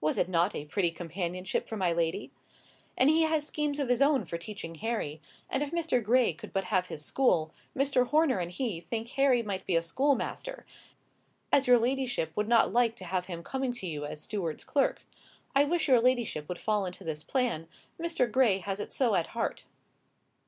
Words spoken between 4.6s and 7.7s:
Harry; and if Mr. Gray could but have his school,